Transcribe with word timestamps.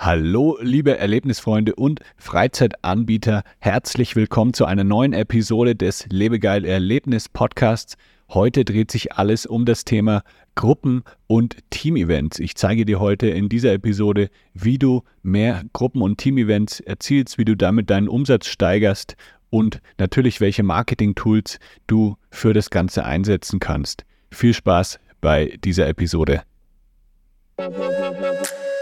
Hallo, 0.00 0.56
liebe 0.62 0.96
Erlebnisfreunde 0.96 1.74
und 1.74 1.98
Freizeitanbieter, 2.16 3.42
herzlich 3.58 4.14
willkommen 4.14 4.54
zu 4.54 4.64
einer 4.64 4.84
neuen 4.84 5.12
Episode 5.12 5.74
des 5.74 6.06
Lebegeil 6.08 6.64
Erlebnis 6.64 7.28
Podcasts. 7.28 7.96
Heute 8.28 8.64
dreht 8.64 8.92
sich 8.92 9.14
alles 9.14 9.44
um 9.44 9.64
das 9.64 9.84
Thema 9.84 10.22
Gruppen- 10.54 11.02
und 11.26 11.56
Teamevents. 11.70 12.38
Ich 12.38 12.54
zeige 12.54 12.84
dir 12.84 13.00
heute 13.00 13.26
in 13.26 13.48
dieser 13.48 13.72
Episode, 13.72 14.30
wie 14.54 14.78
du 14.78 15.02
mehr 15.24 15.64
Gruppen- 15.72 16.02
und 16.02 16.18
Teamevents 16.18 16.78
erzielst, 16.78 17.36
wie 17.36 17.44
du 17.44 17.56
damit 17.56 17.90
deinen 17.90 18.06
Umsatz 18.08 18.46
steigerst 18.46 19.16
und 19.50 19.80
natürlich 19.98 20.40
welche 20.40 20.62
Marketing-Tools 20.62 21.58
du 21.88 22.16
für 22.30 22.52
das 22.52 22.70
Ganze 22.70 23.04
einsetzen 23.04 23.58
kannst. 23.58 24.04
Viel 24.30 24.54
Spaß 24.54 25.00
bei 25.20 25.58
dieser 25.64 25.88
Episode. 25.88 26.44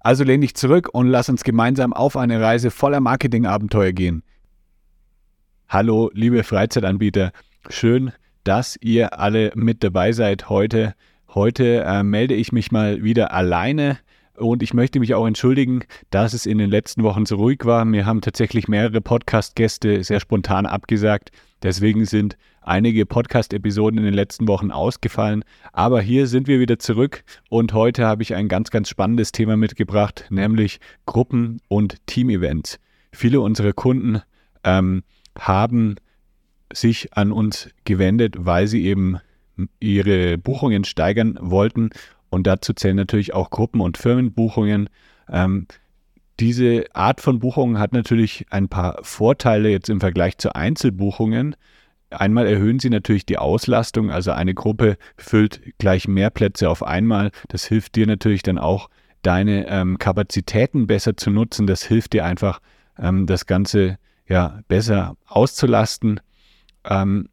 Also 0.00 0.24
lehn 0.24 0.40
dich 0.40 0.54
zurück 0.54 0.88
und 0.92 1.08
lass 1.08 1.28
uns 1.28 1.44
gemeinsam 1.44 1.92
auf 1.92 2.16
eine 2.16 2.40
Reise 2.40 2.70
voller 2.70 3.00
Marketingabenteuer 3.00 3.92
gehen. 3.92 4.22
Hallo, 5.68 6.10
liebe 6.14 6.42
Freizeitanbieter, 6.42 7.32
schön, 7.68 8.12
dass 8.42 8.76
ihr 8.80 9.18
alle 9.18 9.52
mit 9.54 9.84
dabei 9.84 10.12
seid 10.12 10.48
heute. 10.48 10.94
Heute 11.28 11.84
äh, 11.84 12.02
melde 12.02 12.34
ich 12.34 12.50
mich 12.50 12.72
mal 12.72 13.04
wieder 13.04 13.32
alleine 13.32 13.98
und 14.40 14.62
ich 14.62 14.74
möchte 14.74 15.00
mich 15.00 15.14
auch 15.14 15.26
entschuldigen, 15.26 15.84
dass 16.10 16.32
es 16.32 16.46
in 16.46 16.58
den 16.58 16.70
letzten 16.70 17.02
Wochen 17.02 17.26
so 17.26 17.36
ruhig 17.36 17.64
war. 17.64 17.84
Mir 17.84 18.06
haben 18.06 18.20
tatsächlich 18.20 18.68
mehrere 18.68 19.00
Podcast-Gäste 19.00 20.02
sehr 20.02 20.20
spontan 20.20 20.66
abgesagt. 20.66 21.30
Deswegen 21.62 22.06
sind 22.06 22.36
einige 22.62 23.06
Podcast-Episoden 23.06 23.98
in 23.98 24.04
den 24.04 24.14
letzten 24.14 24.48
Wochen 24.48 24.70
ausgefallen. 24.70 25.44
Aber 25.72 26.00
hier 26.00 26.26
sind 26.26 26.48
wir 26.48 26.58
wieder 26.60 26.78
zurück 26.78 27.24
und 27.48 27.72
heute 27.72 28.06
habe 28.06 28.22
ich 28.22 28.34
ein 28.34 28.48
ganz, 28.48 28.70
ganz 28.70 28.88
spannendes 28.88 29.32
Thema 29.32 29.56
mitgebracht, 29.56 30.26
nämlich 30.30 30.80
Gruppen- 31.06 31.60
und 31.68 32.06
Team-Events. 32.06 32.78
Viele 33.12 33.40
unserer 33.40 33.72
Kunden 33.72 34.22
ähm, 34.64 35.02
haben 35.38 35.96
sich 36.72 37.16
an 37.16 37.32
uns 37.32 37.68
gewendet, 37.84 38.36
weil 38.38 38.66
sie 38.66 38.84
eben 38.84 39.18
ihre 39.80 40.38
Buchungen 40.38 40.84
steigern 40.84 41.38
wollten. 41.40 41.90
Und 42.30 42.46
dazu 42.46 42.72
zählen 42.72 42.96
natürlich 42.96 43.34
auch 43.34 43.50
Gruppen- 43.50 43.80
und 43.80 43.98
Firmenbuchungen. 43.98 44.88
Ähm, 45.28 45.66
diese 46.38 46.84
Art 46.94 47.20
von 47.20 47.38
Buchungen 47.38 47.78
hat 47.78 47.92
natürlich 47.92 48.46
ein 48.50 48.68
paar 48.68 48.98
Vorteile 49.02 49.68
jetzt 49.68 49.90
im 49.90 50.00
Vergleich 50.00 50.38
zu 50.38 50.54
Einzelbuchungen. 50.54 51.56
Einmal 52.10 52.46
erhöhen 52.46 52.78
sie 52.78 52.90
natürlich 52.90 53.26
die 53.26 53.38
Auslastung, 53.38 54.10
also 54.10 54.32
eine 54.32 54.54
Gruppe 54.54 54.96
füllt 55.16 55.60
gleich 55.78 56.08
mehr 56.08 56.30
Plätze 56.30 56.68
auf 56.68 56.82
einmal. 56.82 57.30
Das 57.48 57.66
hilft 57.66 57.94
dir 57.94 58.06
natürlich 58.06 58.42
dann 58.42 58.58
auch, 58.58 58.88
deine 59.22 59.66
ähm, 59.68 59.98
Kapazitäten 59.98 60.86
besser 60.86 61.16
zu 61.16 61.30
nutzen. 61.30 61.66
Das 61.66 61.82
hilft 61.82 62.14
dir 62.14 62.24
einfach, 62.24 62.60
ähm, 62.98 63.26
das 63.26 63.46
Ganze 63.46 63.98
ja 64.26 64.60
besser 64.68 65.16
auszulasten. 65.26 66.20
Ähm, 66.84 67.28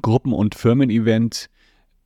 Gruppen- 0.00 0.32
und 0.32 0.56
Firmen-Events 0.56 1.48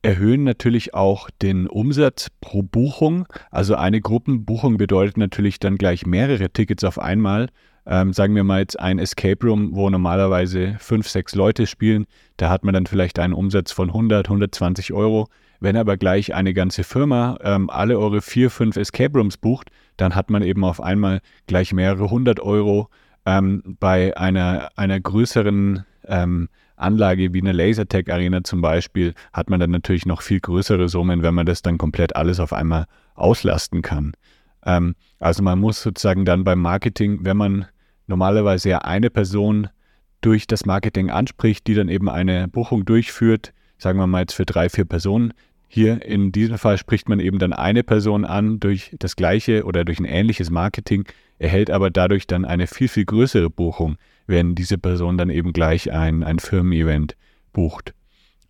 erhöhen 0.01 0.43
natürlich 0.43 0.93
auch 0.93 1.29
den 1.41 1.67
Umsatz 1.67 2.29
pro 2.41 2.63
Buchung. 2.63 3.27
Also 3.51 3.75
eine 3.75 4.01
Gruppenbuchung 4.01 4.77
bedeutet 4.77 5.17
natürlich 5.17 5.59
dann 5.59 5.77
gleich 5.77 6.05
mehrere 6.05 6.49
Tickets 6.49 6.83
auf 6.83 6.99
einmal. 6.99 7.47
Ähm, 7.85 8.13
sagen 8.13 8.35
wir 8.35 8.43
mal 8.43 8.59
jetzt 8.59 8.79
ein 8.79 8.99
Escape 8.99 9.45
Room, 9.45 9.75
wo 9.75 9.89
normalerweise 9.89 10.75
fünf, 10.79 11.09
sechs 11.09 11.35
Leute 11.35 11.65
spielen. 11.65 12.05
Da 12.37 12.49
hat 12.49 12.63
man 12.63 12.73
dann 12.73 12.85
vielleicht 12.85 13.19
einen 13.19 13.33
Umsatz 13.33 13.71
von 13.71 13.89
100, 13.89 14.27
120 14.27 14.93
Euro. 14.93 15.27
Wenn 15.59 15.75
aber 15.75 15.97
gleich 15.97 16.33
eine 16.33 16.53
ganze 16.53 16.83
Firma 16.83 17.37
ähm, 17.43 17.69
alle 17.69 17.99
eure 17.99 18.21
vier, 18.21 18.49
fünf 18.49 18.77
Escape 18.77 19.17
Rooms 19.17 19.37
bucht, 19.37 19.69
dann 19.97 20.15
hat 20.15 20.29
man 20.29 20.43
eben 20.43 20.63
auf 20.63 20.81
einmal 20.81 21.19
gleich 21.47 21.73
mehrere 21.73 22.09
hundert 22.09 22.39
Euro. 22.39 22.89
Ähm, 23.25 23.75
bei 23.79 24.15
einer, 24.15 24.69
einer 24.77 24.99
größeren 24.99 25.83
ähm, 26.07 26.47
Anlage 26.79 27.33
wie 27.33 27.41
eine 27.41 27.51
Lasertech 27.51 28.11
Arena 28.11 28.43
zum 28.43 28.61
Beispiel, 28.61 29.13
hat 29.33 29.49
man 29.49 29.59
dann 29.59 29.71
natürlich 29.71 30.05
noch 30.05 30.21
viel 30.21 30.39
größere 30.39 30.89
Summen, 30.89 31.23
wenn 31.23 31.33
man 31.33 31.45
das 31.45 31.61
dann 31.61 31.77
komplett 31.77 32.15
alles 32.15 32.39
auf 32.39 32.53
einmal 32.53 32.85
auslasten 33.15 33.81
kann. 33.81 34.13
Ähm, 34.65 34.95
also 35.19 35.43
man 35.43 35.59
muss 35.59 35.81
sozusagen 35.81 36.25
dann 36.25 36.43
beim 36.43 36.61
Marketing, 36.61 37.19
wenn 37.23 37.37
man 37.37 37.65
normalerweise 38.07 38.69
ja 38.69 38.79
eine 38.79 39.09
Person 39.09 39.69
durch 40.21 40.47
das 40.47 40.65
Marketing 40.65 41.09
anspricht, 41.09 41.67
die 41.67 41.75
dann 41.75 41.89
eben 41.89 42.09
eine 42.09 42.47
Buchung 42.47 42.85
durchführt, 42.85 43.53
sagen 43.77 43.99
wir 43.99 44.07
mal 44.07 44.21
jetzt 44.21 44.33
für 44.33 44.45
drei, 44.45 44.69
vier 44.69 44.85
Personen. 44.85 45.33
Hier 45.67 46.03
in 46.03 46.31
diesem 46.31 46.57
Fall 46.57 46.77
spricht 46.77 47.07
man 47.07 47.19
eben 47.19 47.39
dann 47.39 47.53
eine 47.53 47.83
Person 47.83 48.25
an 48.25 48.59
durch 48.59 48.95
das 48.97 49.15
gleiche 49.15 49.65
oder 49.65 49.85
durch 49.85 49.99
ein 49.99 50.05
ähnliches 50.05 50.49
Marketing, 50.49 51.05
erhält 51.37 51.69
aber 51.69 51.89
dadurch 51.91 52.25
dann 52.25 52.43
eine 52.43 52.67
viel, 52.67 52.87
viel 52.87 53.05
größere 53.05 53.49
Buchung, 53.49 53.97
wenn 54.29 54.53
diese 54.53 54.77
Person 54.77 55.17
dann 55.17 55.29
eben 55.29 55.53
gleich 55.53 55.91
ein, 55.91 56.23
ein 56.23 56.37
Firmen-Event 56.37 57.15
bucht. 57.51 57.93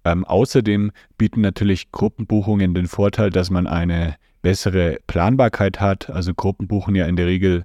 Ähm, 0.04 0.26
außerdem 0.26 0.92
bieten 1.18 1.42
natürlich 1.42 1.92
Gruppenbuchungen 1.92 2.74
den 2.74 2.88
Vorteil, 2.88 3.30
dass 3.30 3.50
man 3.50 3.66
eine 3.66 4.16
bessere 4.42 4.98
Planbarkeit 5.08 5.80
hat. 5.80 6.10
Also 6.10 6.34
Gruppen 6.34 6.68
buchen 6.68 6.96
ja 6.96 7.06
in 7.06 7.16
der 7.16 7.28
Regel 7.28 7.64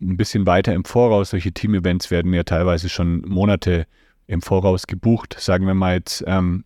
ein 0.00 0.16
bisschen 0.16 0.44
weiter 0.46 0.74
im 0.74 0.84
Voraus. 0.84 1.30
Solche 1.30 1.52
Team-Events 1.52 2.10
werden 2.10 2.34
ja 2.34 2.42
teilweise 2.42 2.88
schon 2.88 3.22
Monate 3.22 3.86
im 4.26 4.42
Voraus 4.42 4.88
gebucht. 4.88 5.36
Sagen 5.38 5.66
wir 5.66 5.74
mal 5.74 5.94
jetzt, 5.94 6.24
ähm, 6.26 6.64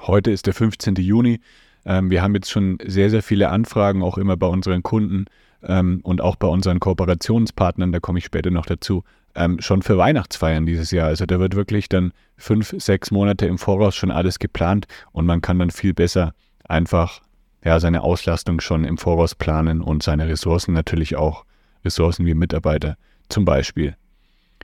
heute 0.00 0.30
ist 0.30 0.46
der 0.46 0.54
15. 0.54 0.96
Juni. 0.96 1.40
Ähm, 1.86 2.10
wir 2.10 2.22
haben 2.22 2.34
jetzt 2.34 2.50
schon 2.50 2.76
sehr, 2.84 3.08
sehr 3.08 3.22
viele 3.22 3.48
Anfragen, 3.48 4.02
auch 4.02 4.18
immer 4.18 4.36
bei 4.36 4.46
unseren 4.46 4.82
Kunden 4.82 5.24
ähm, 5.62 6.00
und 6.02 6.20
auch 6.20 6.36
bei 6.36 6.48
unseren 6.48 6.78
Kooperationspartnern, 6.78 7.92
da 7.92 8.00
komme 8.00 8.18
ich 8.18 8.26
später 8.26 8.50
noch 8.50 8.66
dazu, 8.66 9.02
ähm, 9.34 9.60
schon 9.60 9.82
für 9.82 9.96
Weihnachtsfeiern 9.98 10.66
dieses 10.66 10.90
Jahr. 10.90 11.08
Also 11.08 11.26
da 11.26 11.38
wird 11.38 11.56
wirklich 11.56 11.88
dann 11.88 12.12
fünf, 12.36 12.74
sechs 12.78 13.10
Monate 13.10 13.46
im 13.46 13.58
Voraus 13.58 13.94
schon 13.96 14.10
alles 14.10 14.38
geplant 14.38 14.86
und 15.12 15.26
man 15.26 15.40
kann 15.40 15.58
dann 15.58 15.70
viel 15.70 15.94
besser 15.94 16.34
einfach 16.64 17.20
ja, 17.64 17.78
seine 17.78 18.02
Auslastung 18.02 18.60
schon 18.60 18.84
im 18.84 18.98
Voraus 18.98 19.34
planen 19.34 19.80
und 19.82 20.02
seine 20.02 20.28
Ressourcen 20.28 20.72
natürlich 20.72 21.16
auch, 21.16 21.44
Ressourcen 21.84 22.26
wie 22.26 22.34
Mitarbeiter 22.34 22.96
zum 23.28 23.44
Beispiel. 23.44 23.96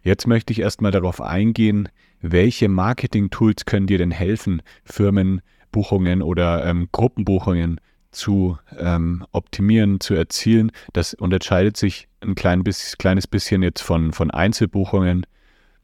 Jetzt 0.02 0.26
möchte 0.26 0.52
ich 0.52 0.60
erstmal 0.60 0.92
darauf 0.92 1.20
eingehen, 1.20 1.88
welche 2.20 2.68
Marketing-Tools 2.68 3.64
können 3.64 3.86
dir 3.86 3.98
denn 3.98 4.10
helfen, 4.10 4.62
Firmenbuchungen 4.84 6.22
oder 6.22 6.64
ähm, 6.64 6.88
Gruppenbuchungen 6.92 7.80
zu 8.16 8.58
ähm, 8.78 9.24
optimieren, 9.32 10.00
zu 10.00 10.14
erzielen. 10.14 10.72
Das 10.92 11.14
unterscheidet 11.14 11.76
sich 11.76 12.08
ein 12.20 12.34
klein 12.34 12.64
bisschen, 12.64 12.98
kleines 12.98 13.26
bisschen 13.26 13.62
jetzt 13.62 13.82
von, 13.82 14.12
von 14.12 14.30
Einzelbuchungen. 14.30 15.26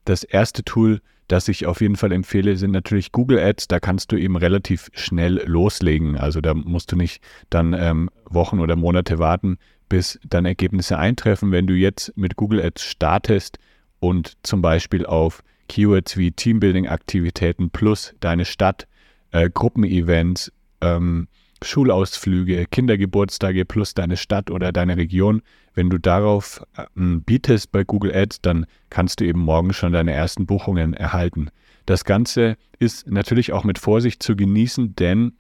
Das 0.05 0.25
erste 0.25 0.65
Tool, 0.65 1.01
das 1.29 1.49
ich 1.49 1.67
auf 1.67 1.81
jeden 1.81 1.97
Fall 1.97 2.13
empfehle, 2.13 2.57
sind 2.57 2.73
natürlich 2.73 3.13
Google 3.13 3.39
Ads. 3.39 3.69
Da 3.69 3.79
kannst 3.79 4.11
du 4.13 4.17
eben 4.17 4.37
relativ 4.37 4.91
schnell 4.95 5.43
loslegen. 5.47 6.17
Also 6.17 6.41
da 6.41 6.55
musst 6.55 6.91
du 6.91 6.97
nicht 6.97 7.23
dann 7.51 7.75
ähm, 7.75 8.11
Wochen 8.25 8.59
oder 8.59 8.77
Monate 8.77 9.19
warten, 9.19 9.59
bis 9.89 10.19
dann 10.29 10.45
Ergebnisse 10.45 10.99
eintreffen. 10.99 11.53
Wenn 11.53 11.67
du 11.67 11.75
jetzt 11.75 12.17
mit 12.17 12.37
Google 12.37 12.63
Ads 12.63 12.83
startest 12.83 13.59
und 14.01 14.37
zum 14.43 14.63
Beispiel 14.63 15.07
auf 15.07 15.45
Keywords 15.69 16.17
wie 16.17 16.33
Teambuilding-Aktivitäten 16.33 17.71
plus 17.71 18.15
deine 18.21 18.45
Stadt 18.45 18.89
äh, 19.31 19.49
Gruppenevents, 19.49 20.53
ähm, 20.81 21.29
Schulausflüge, 21.63 22.67
Kindergeburtstage 22.71 23.65
plus 23.65 23.95
deine 23.95 24.17
Stadt 24.17 24.51
oder 24.51 24.73
deine 24.73 24.97
Region. 24.97 25.43
Wenn 25.75 25.91
du 25.91 25.99
darauf 25.99 26.63
ähm, 26.97 27.23
bietest 27.23 27.73
bei 27.73 27.85
Google 27.85 28.15
Ads, 28.15 28.41
dann 28.43 28.67
kannst 28.91 29.21
du 29.21 29.25
eben 29.25 29.41
morgen 29.41 29.73
schon 29.73 29.93
deine 29.93 30.13
ersten 30.13 30.47
Buchungen 30.47 30.95
erhalten. 30.95 31.49
Das 31.87 32.05
Ganze 32.05 32.57
ist 32.79 33.07
natürlich 33.09 33.53
auch 33.53 33.65
mit 33.65 33.79
Vorsicht 33.79 34.23
zu 34.23 34.37
genießen, 34.37 34.95
denn 34.97 35.33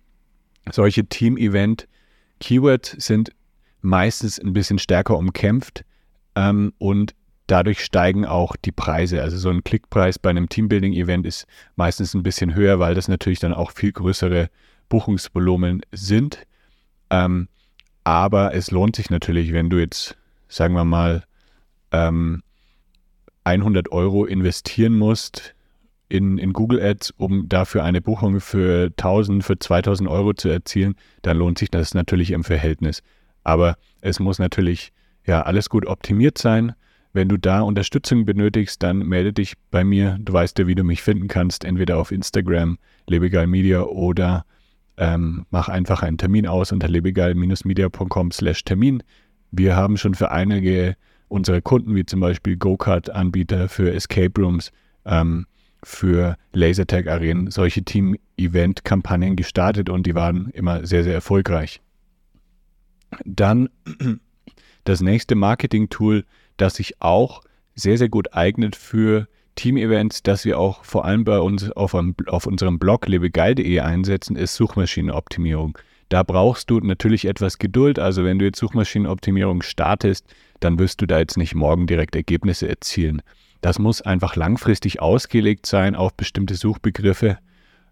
solche 0.71 1.05
Team-Event-Keywords 1.05 2.97
sind 2.99 3.31
meistens 3.81 4.39
ein 4.39 4.53
bisschen 4.53 4.79
stärker 4.79 5.19
umkämpft 5.19 5.85
ähm, 6.35 6.73
und 6.79 7.15
dadurch 7.47 7.85
steigen 7.85 8.25
auch 8.25 8.57
die 8.57 8.73
Preise. 8.73 9.23
Also 9.23 9.37
so 9.37 9.51
ein 9.51 9.65
Klickpreis 9.65 10.19
bei 10.19 10.31
einem 10.31 10.49
Teambuilding-Event 10.49 11.27
ist 11.27 11.47
meistens 11.77 12.15
ein 12.15 12.23
bisschen 12.23 12.55
höher, 12.55 12.79
weil 12.79 12.95
das 12.95 13.09
natürlich 13.09 13.41
dann 13.41 13.53
auch 13.53 13.73
viel 13.73 13.93
größere 13.93 14.49
Buchungsvolumen 14.93 15.81
sind. 15.91 16.47
Ähm, 17.09 17.49
aber 18.05 18.55
es 18.55 18.71
lohnt 18.71 18.95
sich 18.95 19.09
natürlich, 19.09 19.55
wenn 19.55 19.71
du 19.71 19.79
jetzt, 19.79 20.19
sagen 20.49 20.75
wir 20.75 20.85
mal, 20.85 21.25
ähm, 21.93 22.43
100 23.45 23.91
Euro 23.91 24.27
investieren 24.27 24.99
musst 24.99 25.55
in, 26.11 26.37
in 26.37 26.53
Google 26.53 26.79
Ads, 26.79 27.13
um 27.17 27.49
dafür 27.49 27.85
eine 27.85 28.03
Buchung 28.03 28.39
für 28.41 28.93
1000, 28.99 29.43
für 29.43 29.59
2000 29.59 30.11
Euro 30.11 30.35
zu 30.35 30.51
erzielen, 30.51 30.95
dann 31.23 31.39
lohnt 31.39 31.59
sich 31.59 31.71
das 31.71 31.95
natürlich 31.95 32.31
im 32.33 32.45
Verhältnis. 32.45 33.03
Aber 33.45 33.79
es 34.03 34.21
muss 34.21 34.39
natürlich 34.39 34.93
ja 35.25 35.41
alles 35.41 35.71
gut 35.71 35.87
optimiert 35.87 36.37
sein. 36.37 36.75
Wenn 37.15 37.31
du 37.31 37.39
da 37.39 37.63
Unterstützung 37.63 38.27
benötigst, 38.27 38.83
dann 38.83 38.99
melde 38.99 39.33
dich 39.33 39.55
bei 39.71 39.85
mir. 39.85 40.19
Du 40.21 40.35
weißt 40.35 40.59
ja, 40.59 40.67
wie 40.67 40.75
du 40.75 40.85
mich 40.85 41.01
finden 41.01 41.29
kannst, 41.29 41.65
entweder 41.65 41.97
auf 41.97 42.13
Instagram, 42.13 42.77
Lebegeil 43.07 43.47
Media 43.47 43.81
oder 43.85 44.45
ähm, 44.97 45.47
mach 45.51 45.69
einfach 45.69 46.03
einen 46.03 46.19
Termin 46.19 46.47
aus 46.47 46.73
unter 46.73 46.89
lebegeil-media.com 46.89 48.31
slash 48.31 48.65
Termin. 48.65 49.03
Wir 49.51 49.77
haben 49.77 49.97
schon 49.97 50.15
für 50.15 50.31
einige 50.31 50.97
unserer 51.29 51.61
Kunden, 51.61 51.95
wie 51.95 52.05
zum 52.05 52.21
Beispiel 52.21 52.57
Go-Kart-Anbieter 52.57 53.69
für 53.69 53.93
Escape 53.93 54.41
Rooms, 54.41 54.71
ähm, 55.05 55.47
für 55.83 56.37
Lasertag-Arenen, 56.53 57.51
solche 57.51 57.83
Team-Event-Kampagnen 57.83 59.37
gestartet 59.37 59.89
und 59.89 60.07
die 60.07 60.15
waren 60.15 60.51
immer 60.51 60.87
sehr, 60.87 61.03
sehr 61.03 61.15
erfolgreich. 61.15 61.81
Dann 63.25 63.69
das 64.85 65.01
nächste 65.01 65.35
Marketing-Tool, 65.35 66.25
das 66.57 66.75
sich 66.75 67.01
auch 67.01 67.43
sehr, 67.75 67.99
sehr 67.99 68.09
gut 68.09 68.35
eignet 68.35 68.77
für 68.77 69.27
Team-Events, 69.55 70.23
das 70.23 70.45
wir 70.45 70.59
auch 70.59 70.85
vor 70.85 71.05
allem 71.05 71.25
bei 71.25 71.39
uns 71.39 71.71
auf, 71.73 71.95
einem, 71.95 72.15
auf 72.27 72.47
unserem 72.47 72.79
Blog 72.79 73.07
lebegeil.de 73.07 73.81
einsetzen, 73.81 74.37
ist 74.37 74.55
Suchmaschinenoptimierung. 74.55 75.79
Da 76.09 76.23
brauchst 76.23 76.71
du 76.71 76.79
natürlich 76.81 77.25
etwas 77.25 77.59
Geduld. 77.59 77.99
Also 77.99 78.25
wenn 78.25 78.39
du 78.39 78.45
jetzt 78.45 78.59
Suchmaschinenoptimierung 78.59 79.63
startest, 79.63 80.27
dann 80.61 80.79
wirst 80.79 81.01
du 81.01 81.07
da 81.07 81.19
jetzt 81.19 81.39
nicht 81.39 81.55
morgen 81.55 81.87
direkt 81.87 82.15
Ergebnisse 82.15 82.69
erzielen. 82.69 83.23
Das 83.63 83.79
muss 83.79 84.03
einfach 84.03 84.37
langfristig 84.37 85.01
ausgelegt 85.01 85.67
sein 85.67 85.95
auf 85.95 86.15
bestimmte 86.15 86.55
Suchbegriffe, 86.55 87.39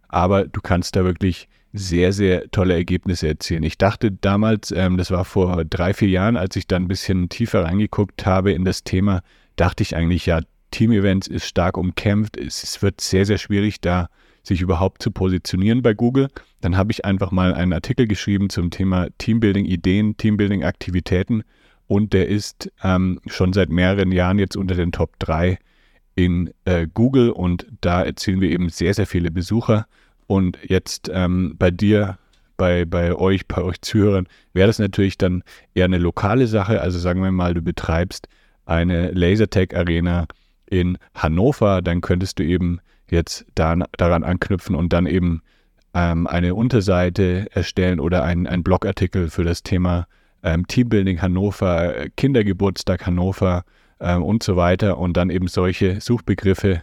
aber 0.09 0.47
du 0.47 0.61
kannst 0.61 0.97
da 0.97 1.05
wirklich 1.05 1.49
sehr, 1.73 2.13
sehr 2.13 2.51
tolle 2.51 2.75
Ergebnisse 2.75 3.29
erzielen. 3.29 3.63
Ich 3.63 3.79
dachte 3.79 4.11
damals, 4.11 4.73
ähm, 4.73 4.97
das 4.97 5.13
war 5.13 5.25
vor 5.25 5.65
drei, 5.65 5.95
vier 5.95 6.09
Jahren, 6.09 6.37
als 6.37 6.57
ich 6.57 6.67
da 6.67 6.77
ein 6.77 6.89
bisschen 6.89 7.29
tiefer 7.29 7.65
reingeguckt 7.65 8.27
habe 8.27 8.53
in 8.53 8.65
das 8.65 8.83
Thema, 8.83 9.23
dachte 9.55 9.83
ich 9.85 9.95
eigentlich, 9.95 10.27
ja, 10.27 10.41
Team-Events 10.71 11.27
ist 11.29 11.47
stark 11.47 11.77
umkämpft. 11.77 12.37
Es, 12.37 12.83
wird 12.83 13.01
sehr, 13.01 13.27
sehr 13.27 13.39
schwierig, 13.39 13.81
da 13.81 14.09
sich 14.43 14.61
überhaupt 14.61 15.03
zu 15.03 15.11
positionieren 15.11 15.83
bei 15.83 15.95
Google. 15.95 16.29
Dann 16.61 16.77
habe 16.77 16.93
ich 16.93 17.05
einfach 17.05 17.31
mal 17.31 17.55
einen 17.55 17.73
Artikel 17.73 18.07
geschrieben 18.07 18.51
zum 18.51 18.71
Thema 18.71 19.09
Teambuilding-Ideen, 19.19 20.17
Teambuilding-Aktivitäten 20.17 21.43
und 21.87 22.13
der 22.13 22.29
ist 22.29 22.71
ähm, 22.85 23.21
schon 23.27 23.53
seit 23.53 23.69
mehreren 23.69 24.13
Jahren 24.13 24.39
jetzt 24.39 24.57
unter 24.57 24.77
den 24.77 24.93
Top 24.93 25.19
3 25.19 25.59
in 26.15 26.53
äh, 26.65 26.87
Google 26.93 27.31
und 27.31 27.67
da 27.81 28.03
erzielen 28.03 28.41
wir 28.41 28.51
eben 28.51 28.69
sehr, 28.69 28.95
sehr 28.95 29.07
viele 29.07 29.31
Besucher. 29.31 29.87
Und 30.27 30.57
jetzt 30.63 31.11
ähm, 31.13 31.57
bei 31.59 31.73
dir, 31.73 32.19
bei, 32.57 32.85
bei 32.85 33.15
euch, 33.15 33.49
bei 33.49 33.63
euch 33.63 33.81
Zuhörern, 33.81 34.29
wäre 34.53 34.69
das 34.69 34.79
natürlich 34.79 35.19
dann 35.19 35.43
eher 35.75 35.87
eine 35.87 35.99
lokale 35.99 36.47
Sache. 36.47 36.81
Also 36.81 36.99
sagen 36.99 37.23
wir 37.23 37.33
mal, 37.33 37.55
du 37.55 37.63
betreibst 37.63 38.29
eine 38.67 39.11
Lasertag-Arena 39.11 40.27
in 40.71 40.97
Hannover, 41.15 41.83
dann 41.83 42.01
könntest 42.01 42.39
du 42.39 42.45
eben 42.45 42.81
jetzt 43.11 43.45
da, 43.55 43.77
daran 43.99 44.25
anknüpfen 44.25 44.75
und 44.75 44.93
dann 44.93 45.07
eben 45.07 45.43
ähm, 45.95 46.27
eine 46.27 46.55
Unterseite 46.55 47.49
erstellen 47.53 48.01
oder 48.01 48.23
einen 48.25 48.63
Blogartikel 48.63 49.29
für 49.29 49.45
das 49.45 49.63
Thema 49.63 50.07
ähm, 50.43 50.67
Teambuilding 50.67 51.21
Hannover, 51.21 52.07
Kindergeburtstag 52.17 53.07
Hannover 53.07 53.65
ähm, 54.01 54.23
und 54.23 54.43
so 54.43 54.57
weiter 54.57 54.99
und 54.99 55.17
dann 55.17 55.31
eben 55.31 55.49
solche 55.49 56.01
Suchbegriffe 56.01 56.83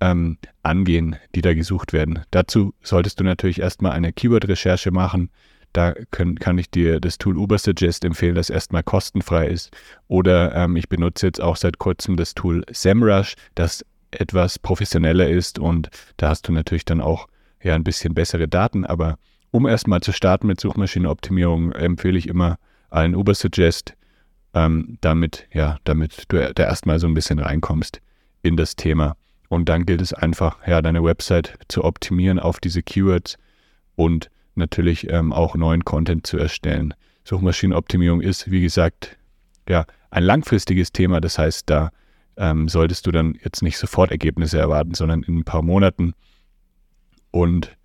ähm, 0.00 0.38
angehen, 0.62 1.16
die 1.34 1.42
da 1.42 1.54
gesucht 1.54 1.92
werden. 1.92 2.20
Dazu 2.30 2.74
solltest 2.82 3.20
du 3.20 3.24
natürlich 3.24 3.60
erstmal 3.60 3.92
eine 3.92 4.12
Keyword-Recherche 4.12 4.90
machen. 4.90 5.30
Da 5.72 5.94
können, 6.10 6.38
kann 6.38 6.58
ich 6.58 6.70
dir 6.70 7.00
das 7.00 7.18
Tool 7.18 7.36
Ubersuggest 7.36 8.04
empfehlen, 8.04 8.34
das 8.34 8.50
erstmal 8.50 8.82
kostenfrei 8.82 9.46
ist. 9.46 9.70
Oder 10.08 10.54
ähm, 10.54 10.76
ich 10.76 10.88
benutze 10.88 11.26
jetzt 11.26 11.40
auch 11.40 11.56
seit 11.56 11.78
kurzem 11.78 12.16
das 12.16 12.34
Tool 12.34 12.64
SEMrush, 12.70 13.34
das 13.54 13.84
etwas 14.10 14.58
professioneller 14.58 15.28
ist 15.28 15.58
und 15.58 15.88
da 16.18 16.28
hast 16.28 16.46
du 16.46 16.52
natürlich 16.52 16.84
dann 16.84 17.00
auch 17.00 17.26
ja 17.62 17.74
ein 17.74 17.84
bisschen 17.84 18.14
bessere 18.14 18.48
Daten. 18.48 18.84
Aber 18.84 19.16
um 19.50 19.66
erstmal 19.66 20.00
zu 20.00 20.12
starten 20.12 20.46
mit 20.46 20.60
Suchmaschinenoptimierung, 20.60 21.72
empfehle 21.72 22.18
ich 22.18 22.28
immer 22.28 22.58
einen 22.90 23.14
Ubersuggest, 23.14 23.94
ähm, 24.54 24.98
damit, 25.00 25.46
ja, 25.52 25.78
damit 25.84 26.24
du 26.28 26.52
da 26.52 26.64
erstmal 26.64 26.98
so 26.98 27.06
ein 27.06 27.14
bisschen 27.14 27.38
reinkommst 27.38 28.00
in 28.42 28.56
das 28.56 28.76
Thema. 28.76 29.16
Und 29.48 29.68
dann 29.68 29.86
gilt 29.86 30.00
es 30.00 30.12
einfach, 30.12 30.66
ja, 30.66 30.80
deine 30.82 31.02
Website 31.04 31.58
zu 31.68 31.84
optimieren 31.84 32.38
auf 32.38 32.60
diese 32.60 32.82
Keywords 32.82 33.36
und 33.96 34.30
natürlich 34.54 35.10
ähm, 35.10 35.32
auch 35.32 35.54
neuen 35.54 35.84
Content 35.84 36.26
zu 36.26 36.38
erstellen. 36.38 36.94
Suchmaschinenoptimierung 37.24 38.20
ist, 38.20 38.50
wie 38.50 38.60
gesagt, 38.60 39.16
ja, 39.68 39.86
ein 40.10 40.24
langfristiges 40.24 40.92
Thema. 40.92 41.20
Das 41.20 41.38
heißt, 41.38 41.70
da 41.70 41.90
ähm, 42.36 42.68
solltest 42.68 43.06
du 43.06 43.12
dann 43.12 43.38
jetzt 43.42 43.62
nicht 43.62 43.78
sofort 43.78 44.10
Ergebnisse 44.10 44.58
erwarten, 44.58 44.94
sondern 44.94 45.22
in 45.22 45.38
ein 45.38 45.44
paar 45.44 45.62
Monaten. 45.62 46.14
Und 47.30 47.76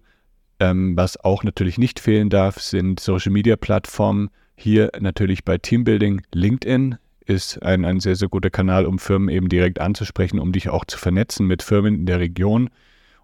ähm, 0.58 0.96
was 0.96 1.16
auch 1.18 1.42
natürlich 1.42 1.78
nicht 1.78 2.00
fehlen 2.00 2.28
darf, 2.28 2.60
sind 2.60 3.00
Social-Media-Plattformen. 3.00 4.30
Hier 4.56 4.90
natürlich 5.00 5.44
bei 5.44 5.56
Teambuilding 5.56 6.22
LinkedIn 6.34 6.96
ist 7.24 7.62
ein, 7.62 7.84
ein 7.86 8.00
sehr, 8.00 8.16
sehr 8.16 8.28
guter 8.28 8.50
Kanal, 8.50 8.84
um 8.84 8.98
Firmen 8.98 9.30
eben 9.30 9.48
direkt 9.48 9.80
anzusprechen, 9.80 10.38
um 10.38 10.52
dich 10.52 10.68
auch 10.68 10.84
zu 10.84 10.98
vernetzen 10.98 11.46
mit 11.46 11.62
Firmen 11.62 11.94
in 11.94 12.06
der 12.06 12.20
Region 12.20 12.68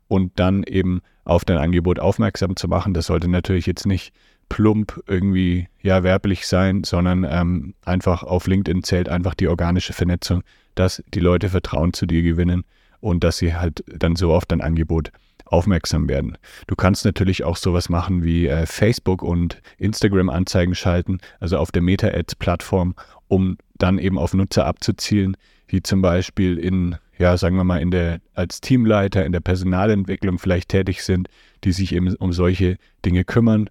und 0.09 0.33
dann 0.38 0.62
eben 0.62 1.02
auf 1.25 1.45
dein 1.45 1.59
Angebot 1.59 1.99
aufmerksam 1.99 2.56
zu 2.56 2.68
machen. 2.68 2.95
Das 2.95 3.06
sollte 3.06 3.28
natürlich 3.28 3.66
jetzt 3.66 3.87
nicht 3.87 4.14
plump 4.49 5.02
irgendwie 5.06 5.68
ja 5.83 6.02
werblich 6.04 6.47
sein, 6.47 6.85
sondern 6.85 7.26
ähm, 7.28 7.75
einfach 7.85 8.23
auf 8.23 8.47
LinkedIn 8.47 8.83
zählt 8.85 9.09
einfach 9.09 9.35
die 9.35 9.49
organische 9.49 9.92
Vernetzung, 9.92 10.42
dass 10.75 11.02
die 11.12 11.21
Leute 11.21 11.49
Vertrauen 11.49 11.92
zu 11.92 12.06
dir 12.06 12.23
gewinnen 12.23 12.64
und 13.00 13.25
dass 13.25 13.38
sie 13.38 13.54
halt 13.54 13.85
dann 13.87 14.16
so 14.16 14.33
auf 14.33 14.47
dein 14.47 14.61
Angebot 14.61 15.11
aufmerksam 15.47 16.09
werden. 16.09 16.37
Du 16.67 16.75
kannst 16.75 17.05
natürlich 17.05 17.45
auch 17.45 17.57
sowas 17.57 17.88
machen 17.88 18.25
wie 18.25 18.47
äh, 18.47 18.67
Facebook 18.67 19.23
und 19.23 19.62
Instagram 19.79 20.29
Anzeigen 20.29 20.75
schalten, 20.75 21.19
also 21.41 21.59
auf 21.59 21.73
der 21.73 21.83
Meta-Ads-Plattform, 21.83 22.95
um 23.29 23.57
dann 23.79 23.99
eben 23.99 24.19
auf 24.19 24.35
Nutzer 24.35 24.67
abzuzielen, 24.67 25.37
die 25.71 25.83
zum 25.83 26.03
Beispiel 26.03 26.59
in, 26.59 26.97
ja, 27.19 27.37
sagen 27.37 27.57
wir 27.57 27.65
mal, 27.65 27.81
in 27.81 27.91
der, 27.91 28.21
als 28.35 28.61
Teamleiter 28.61 29.25
in 29.25 29.33
der 29.33 29.41
Personalentwicklung 29.41 30.38
vielleicht 30.38 30.69
tätig 30.69 31.03
sind, 31.03 31.29
die 31.65 31.73
sich 31.73 31.95
eben 31.95 32.15
um 32.17 32.33
solche 32.33 32.76
Dinge 33.05 33.25
kümmern 33.25 33.71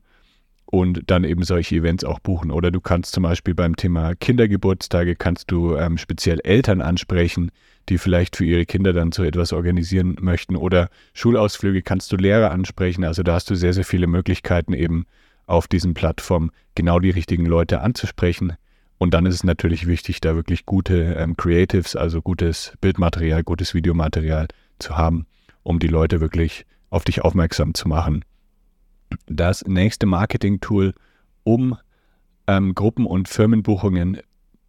und 0.75 1.03
dann 1.07 1.23
eben 1.23 1.43
solche 1.43 1.77
Events 1.77 2.03
auch 2.03 2.19
buchen. 2.19 2.51
Oder 2.51 2.69
du 2.69 2.81
kannst 2.81 3.13
zum 3.13 3.23
Beispiel 3.23 3.55
beim 3.55 3.77
Thema 3.77 4.13
Kindergeburtstage 4.13 5.15
kannst 5.15 5.49
du 5.49 5.77
ähm, 5.77 5.97
speziell 5.97 6.41
Eltern 6.43 6.81
ansprechen, 6.81 7.49
die 7.87 7.97
vielleicht 7.97 8.35
für 8.35 8.43
ihre 8.43 8.65
Kinder 8.65 8.91
dann 8.91 9.13
so 9.13 9.23
etwas 9.23 9.53
organisieren 9.53 10.17
möchten. 10.19 10.57
Oder 10.57 10.89
Schulausflüge 11.13 11.81
kannst 11.81 12.11
du 12.11 12.17
Lehrer 12.17 12.51
ansprechen. 12.51 13.05
Also 13.05 13.23
da 13.23 13.35
hast 13.35 13.49
du 13.49 13.55
sehr, 13.55 13.71
sehr 13.71 13.85
viele 13.85 14.07
Möglichkeiten 14.07 14.73
eben 14.73 15.05
auf 15.47 15.69
diesen 15.69 15.93
Plattformen 15.93 16.51
genau 16.75 16.99
die 16.99 17.11
richtigen 17.11 17.45
Leute 17.45 17.79
anzusprechen. 17.79 18.57
Und 18.97 19.13
dann 19.13 19.25
ist 19.25 19.35
es 19.35 19.43
natürlich 19.45 19.87
wichtig, 19.87 20.19
da 20.19 20.35
wirklich 20.35 20.65
gute 20.65 21.15
ähm, 21.17 21.37
Creatives, 21.37 21.95
also 21.95 22.21
gutes 22.21 22.73
Bildmaterial, 22.81 23.43
gutes 23.43 23.73
Videomaterial 23.73 24.49
zu 24.79 24.97
haben, 24.97 25.25
um 25.63 25.79
die 25.79 25.87
Leute 25.87 26.19
wirklich 26.19 26.65
auf 26.89 27.05
dich 27.05 27.21
aufmerksam 27.21 27.73
zu 27.73 27.87
machen. 27.87 28.25
Das 29.27 29.63
nächste 29.65 30.05
Marketing-Tool, 30.05 30.93
um 31.43 31.77
ähm, 32.47 32.75
Gruppen- 32.75 33.05
und 33.05 33.27
Firmenbuchungen 33.27 34.19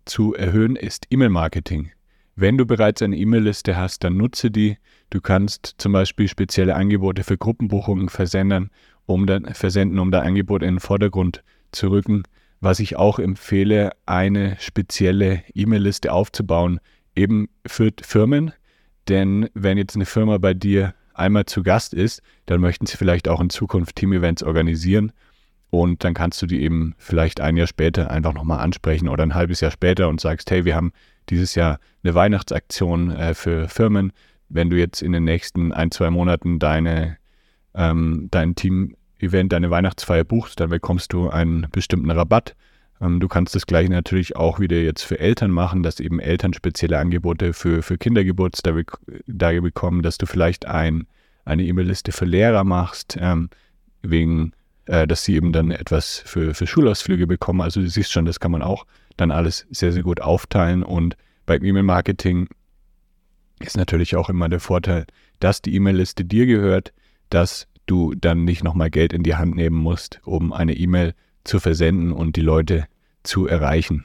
zu 0.05 0.35
erhöhen, 0.35 0.76
ist 0.76 1.07
E-Mail-Marketing. 1.11 1.90
Wenn 2.35 2.59
du 2.59 2.66
bereits 2.66 3.00
eine 3.00 3.16
E-Mail-Liste 3.16 3.76
hast, 3.76 4.05
dann 4.05 4.19
nutze 4.19 4.50
die. 4.50 4.76
Du 5.09 5.21
kannst 5.21 5.75
zum 5.78 5.93
Beispiel 5.93 6.28
spezielle 6.28 6.75
Angebote 6.75 7.25
für 7.25 7.38
Gruppenbuchungen 7.38 8.11
versenden, 8.11 8.71
um 9.07 9.26
dann, 9.26 9.47
versenden, 9.55 9.99
um 9.99 10.11
dein 10.11 10.23
Angebot 10.26 10.62
in 10.62 10.75
den 10.75 10.81
Vordergrund 10.81 11.43
zu 11.73 11.88
rücken. 11.88 12.25
Was 12.61 12.81
ich 12.81 12.97
auch 12.97 13.19
empfehle, 13.19 13.93
eine 14.05 14.57
spezielle 14.61 15.43
E-Mail-Liste 15.55 16.12
aufzubauen, 16.12 16.81
eben 17.14 17.49
für 17.66 17.90
Firmen. 18.02 18.52
Denn 19.09 19.49
wenn 19.55 19.78
jetzt 19.78 19.95
eine 19.95 20.07
Firma 20.07 20.37
bei 20.38 20.52
dir 20.52 20.95
einmal 21.18 21.46
zu 21.46 21.62
Gast 21.62 21.94
ist, 21.94 22.23
dann 22.46 22.61
möchten 22.61 22.87
sie 22.87 22.96
vielleicht 22.96 23.28
auch 23.28 23.40
in 23.40 23.50
Zukunft 23.50 23.96
Team-Events 23.96 24.42
organisieren. 24.42 25.12
Und 25.70 26.04
dann 26.04 26.14
kannst 26.14 26.40
du 26.40 26.46
die 26.46 26.62
eben 26.62 26.94
vielleicht 26.99 27.40
ein 27.40 27.56
Jahr 27.56 27.66
später 27.66 28.11
einfach 28.11 28.32
nochmal 28.32 28.61
ansprechen 28.61 29.08
oder 29.08 29.25
ein 29.25 29.35
halbes 29.35 29.61
Jahr 29.61 29.70
später 29.70 30.08
und 30.08 30.20
sagst, 30.20 30.50
hey, 30.50 30.64
wir 30.64 30.76
haben 30.76 30.92
dieses 31.28 31.54
Jahr 31.54 31.80
eine 32.02 32.14
Weihnachtsaktion 32.14 33.11
äh, 33.11 33.35
für 33.35 33.68
Firmen. 33.68 34.12
Wenn 34.49 34.70
du 34.70 34.76
jetzt 34.76 35.02
in 35.02 35.12
den 35.12 35.25
nächsten 35.25 35.73
ein, 35.73 35.90
zwei 35.90 36.11
Monaten 36.11 36.58
deine, 36.58 37.18
ähm, 37.75 38.28
dein 38.30 38.54
Team-Event, 38.54 39.52
deine 39.52 39.70
Weihnachtsfeier 39.70 40.25
buchst, 40.25 40.61
dann 40.61 40.70
bekommst 40.70 41.12
du 41.12 41.28
einen 41.28 41.66
bestimmten 41.73 42.11
Rabatt. 42.11 42.54
Ähm, 43.00 43.21
du 43.21 43.29
kannst 43.29 43.55
das 43.55 43.67
gleiche 43.67 43.91
natürlich 43.91 44.37
auch 44.37 44.61
wieder 44.61 44.79
jetzt 44.79 45.03
für 45.03 45.19
Eltern 45.19 45.50
machen, 45.50 45.83
dass 45.83 46.00
eben 46.00 46.21
Eltern 46.21 46.55
spezielle 46.55 46.99
Angebote 46.99 47.53
für, 47.53 47.83
für 47.83 47.99
Kindergeburtstage 47.99 49.62
bekommen, 49.62 50.03
dass 50.03 50.19
du 50.19 50.26
vielleicht 50.26 50.67
ein, 50.67 51.07
eine 51.45 51.65
E-Mail-Liste 51.65 52.12
für 52.12 52.25
Lehrer 52.25 52.65
machst, 52.65 53.17
ähm, 53.21 53.50
wegen, 54.03 54.53
äh, 54.87 55.07
dass 55.07 55.25
sie 55.25 55.37
eben 55.37 55.53
dann 55.53 55.71
etwas 55.71 56.23
für, 56.25 56.55
für 56.55 56.67
Schulausflüge 56.67 57.26
bekommen. 57.26 57.61
Also 57.61 57.81
du 57.81 57.88
siehst 57.88 58.12
schon, 58.12 58.25
das 58.25 58.41
kann 58.41 58.53
man 58.53 58.62
auch 58.62 58.87
dann 59.17 59.31
alles 59.31 59.67
sehr, 59.71 59.93
sehr 59.93 60.03
gut 60.03 60.21
aufteilen. 60.21 60.83
Und 60.83 61.17
beim 61.45 61.65
E-Mail-Marketing 61.65 62.49
ist 63.61 63.76
natürlich 63.76 64.17
auch 64.17 64.29
immer 64.29 64.49
der 64.49 64.61
Vorteil, 64.61 65.07
dass 65.41 65.62
die 65.62 65.75
E-Mail-Liste 65.75 66.25
dir 66.25 66.47
gehört, 66.47 66.93
dass 67.31 67.67
du 67.87 68.15
dann 68.15 68.45
nicht 68.45 68.65
nochmal 68.65 68.91
Geld 68.91 69.12
in 69.12 69.23
die 69.23 69.37
Hand 69.37 69.55
nehmen 69.55 69.76
musst, 69.76 70.21
um 70.25 70.53
eine 70.53 70.75
E-Mail 70.75 71.12
zu 71.12 71.25
versenden 71.61 72.12
und 72.12 72.37
die 72.37 72.43
Leute 72.43 72.87
zu 73.23 73.47
erreichen. 73.47 74.05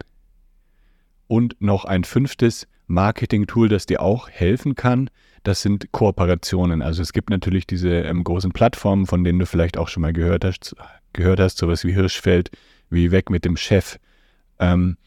Und 1.28 1.62
noch 1.62 1.86
ein 1.86 2.04
fünftes 2.04 2.68
Marketing-Tool, 2.88 3.70
das 3.70 3.86
dir 3.86 4.02
auch 4.02 4.30
helfen 4.30 4.76
kann, 4.76 5.10
das 5.44 5.62
sind 5.62 5.92
Kooperationen. 5.92 6.82
Also 6.82 7.02
es 7.02 7.14
gibt 7.14 7.30
natürlich 7.30 7.66
diese 7.66 7.90
ähm, 7.90 8.24
großen 8.24 8.52
Plattformen, 8.52 9.08
von 9.08 9.24
denen 9.24 9.40
du 9.40 9.46
vielleicht 9.46 9.78
auch 9.78 9.88
schon 9.88 10.02
mal 10.02 10.14
gehört 10.14 10.46
hast, 10.46 10.76
gehört 11.14 11.40
hast, 11.40 11.58
sowas 11.58 11.84
wie 11.84 11.94
Hirschfeld, 11.94 12.52
wie 12.90 13.12
Weg 13.12 13.30
mit 13.30 13.46
dem 13.46 13.58
Chef. 13.58 13.98
Ähm, 14.60 14.98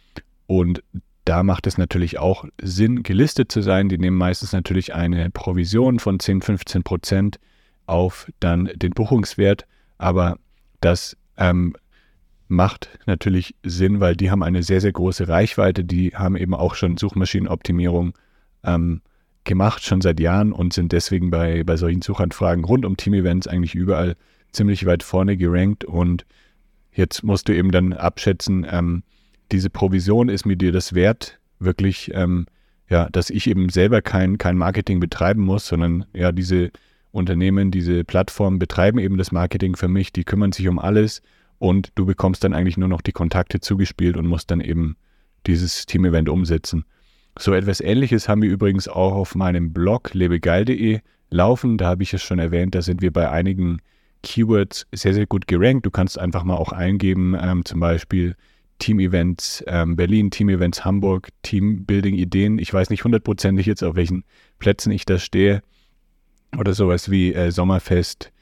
und 0.47 0.83
da 1.25 1.43
macht 1.43 1.67
es 1.67 1.79
natürlich 1.79 2.19
auch 2.19 2.45
Sinn, 2.61 3.03
gelistet 3.03 3.51
zu 3.51 3.63
sein. 3.63 3.89
Die 3.89 3.99
nehmen 3.99 4.17
meistens 4.17 4.53
natürlich 4.53 4.95
eine 4.95 5.31
Provision 5.31 5.99
von 5.99 6.19
10, 6.21 6.43
15 6.43 6.83
Prozent 6.83 7.39
auf 7.87 8.27
dann 8.41 8.71
den 8.75 8.91
Buchungswert. 8.91 9.67
Aber 9.99 10.39
das 10.81 11.17
ähm, 11.37 11.75
macht 12.49 12.99
natürlich 13.07 13.55
Sinn, 13.63 14.01
weil 14.01 14.17
die 14.17 14.31
haben 14.31 14.43
eine 14.43 14.63
sehr, 14.63 14.81
sehr 14.81 14.93
große 14.93 15.29
Reichweite. 15.29 15.85
Die 15.85 16.15
haben 16.15 16.37
eben 16.37 16.55
auch 16.55 16.75
schon 16.75 16.97
Suchmaschinenoptimierung 16.97 18.15
ähm, 18.65 19.01
gemacht, 19.45 19.85
schon 19.85 20.01
seit 20.01 20.21
Jahren 20.21 20.53
und 20.53 20.73
sind 20.73 20.93
deswegen 20.93 21.31
bei, 21.31 21.65
bei 21.65 21.77
solchen 21.77 22.03
Suchanfragen 22.03 22.65
rund 22.65 22.85
um 22.85 22.97
Team-Events 22.97 23.47
eigentlich 23.47 23.75
überall 23.75 24.17
ziemlich 24.53 24.87
weit 24.87 25.03
vorne 25.03 25.37
gerankt. 25.37 25.85
Und 25.85 26.25
jetzt 26.93 27.23
musst 27.23 27.49
du 27.49 27.55
eben 27.55 27.71
dann 27.71 27.93
abschätzen, 27.93 28.67
ähm, 28.71 29.03
diese 29.53 29.71
Provision 29.71 30.29
ist 30.29 30.47
mir 30.47 30.57
dir 30.57 30.73
das 30.73 30.95
wert, 30.95 31.39
wirklich, 31.59 32.11
ähm, 32.15 32.47
ja, 32.89 33.09
dass 33.11 33.31
ich 33.31 33.47
eben 33.49 33.69
selber 33.69 34.03
kein, 34.03 34.39
kein 34.39 34.57
Marketing 34.57 35.01
betreiben 35.01 35.43
muss, 35.43 35.67
sondern 35.67 36.07
ja, 36.15 36.33
diese 36.33 36.71
Unternehmen, 37.13 37.71
diese 37.71 38.05
Plattformen 38.05 38.59
betreiben 38.59 38.99
eben 38.99 39.17
das 39.17 39.33
Marketing 39.33 39.77
für 39.77 39.89
mich, 39.89 40.13
die 40.13 40.25
kümmern 40.25 40.53
sich 40.53 40.67
um 40.69 40.79
alles 40.79 41.23
und 41.65 41.93
du 41.95 42.05
bekommst 42.05 42.45
dann 42.45 42.53
eigentlich 42.53 42.77
nur 42.77 42.91
noch 42.91 43.01
die 43.01 43.13
Kontakte 43.13 43.59
zugespielt 43.59 44.19
und 44.19 44.27
musst 44.27 44.51
dann 44.51 44.61
eben 44.61 44.97
dieses 45.47 45.87
Team-Event 45.87 46.29
umsetzen. 46.29 46.85
So 47.39 47.55
etwas 47.55 47.81
ähnliches 47.81 48.29
haben 48.29 48.43
wir 48.43 48.51
übrigens 48.51 48.87
auch 48.87 49.15
auf 49.15 49.35
meinem 49.35 49.73
Blog 49.73 50.13
lebegeil.de 50.13 51.01
laufen. 51.31 51.79
Da 51.79 51.87
habe 51.87 52.03
ich 52.03 52.13
es 52.13 52.23
schon 52.23 52.39
erwähnt, 52.39 52.75
da 52.75 52.83
sind 52.83 53.01
wir 53.01 53.15
bei 53.15 53.31
einigen 53.31 53.79
Keywords 54.23 54.87
sehr, 54.93 55.15
sehr 55.15 55.25
gut 55.25 55.47
gerankt. 55.47 55.87
Du 55.87 55.91
kannst 55.91 56.19
einfach 56.19 56.45
mal 56.45 56.57
auch 56.57 56.73
eingeben, 56.73 57.35
ähm, 57.41 57.65
zum 57.65 57.81
Beispiel 57.81 58.37
Team-Events 58.79 59.65
ähm, 59.67 59.97
Berlin, 59.97 60.31
Team-Events 60.31 60.85
Hamburg, 60.85 61.31
Team-Building-Ideen. 61.45 62.59
Ich 62.59 62.75
weiß 62.75 62.91
nicht 62.91 63.05
hundertprozentig 63.05 63.65
jetzt, 63.65 63.83
auf 63.83 63.97
welchen 63.97 64.25
Plätzen 64.59 64.93
ich 64.93 65.07
da 65.07 65.19
stehe. 65.19 65.63
Oder 66.59 66.75
sowas 66.75 67.11
wie 67.11 67.33
äh, 67.33 67.51
Sommerfest 67.51 68.33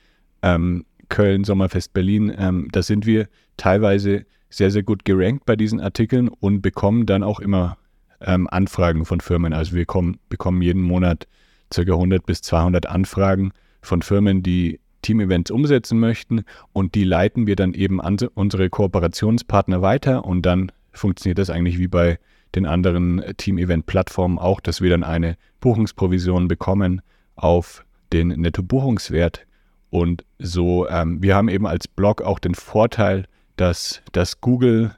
ähm, 0.43 0.85
Köln, 1.13 1.45
Sommerfest 1.45 1.93
Berlin, 1.93 2.33
ähm, 2.39 2.69
da 2.73 2.83
sind 2.83 3.05
wir 3.05 3.29
teilweise 3.59 4.25
sehr, 4.49 4.71
sehr 4.71 4.83
gut 4.83 5.05
gerankt 5.05 5.45
bei 5.45 5.57
diesen 5.57 5.79
Artikeln 5.79 6.29
und 6.29 6.63
bekommen 6.63 7.05
dann 7.05 7.23
auch 7.23 7.39
immer 7.39 7.77
ähm, 8.23 8.49
Anfragen 8.51 9.05
von 9.05 9.21
Firmen. 9.21 9.53
Also 9.53 9.77
wir 9.77 9.85
kommen, 9.85 10.19
bekommen 10.31 10.63
jeden 10.63 10.81
Monat 10.81 11.29
ca. 11.69 11.83
100 11.83 12.25
bis 12.25 12.41
200 12.41 12.87
Anfragen 12.87 13.53
von 13.83 14.01
Firmen, 14.01 14.43
die 14.43 14.81
Team-Events 15.03 15.51
umsetzen 15.51 16.01
möchten 16.01 16.45
und 16.73 16.95
die 16.95 17.05
leiten 17.05 17.47
wir 17.47 17.57
dann 17.57 17.75
eben 17.75 18.01
an 18.01 18.17
unsere 18.33 18.71
Kooperationspartner 18.71 19.83
weiter 19.83 20.25
und 20.25 20.47
dann 20.47 20.73
funktioniert 20.93 21.39
das 21.39 21.51
eigentlich 21.51 21.79
wie 21.79 21.89
bei 21.89 22.19
den 22.55 22.65
anderen 22.65 23.23
Team-Event-Plattformen 23.37 24.39
auch, 24.39 24.61
dass 24.61 24.81
wir 24.81 24.89
dann 24.89 25.05
eine 25.05 25.37
Buchungsprovision 25.61 26.49
bekommen 26.49 27.03
auf 27.37 27.85
den 28.15 28.29
Netto-Buchungswert 28.29 29.47
und 29.93 30.25
so, 30.39 30.89
ähm, 30.89 31.23
wir 31.23 31.37
haben 31.37 31.51
eben 31.51 31.67
als 31.67 31.87
Blog 31.87 32.23
auch 32.23 32.39
den 32.39 32.55
Vorteil, 32.55 33.27
dass, 33.57 34.01
dass 34.13 34.41
Google 34.41 34.97